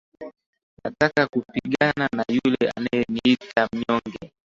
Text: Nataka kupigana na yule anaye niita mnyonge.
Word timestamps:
Nataka 0.83 1.27
kupigana 1.27 2.09
na 2.15 2.23
yule 2.29 2.71
anaye 2.75 3.05
niita 3.13 3.69
mnyonge. 3.73 4.31